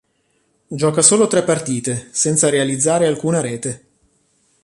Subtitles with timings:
[0.67, 3.85] Gioca solo tre partita senza realizzare alcuna rete.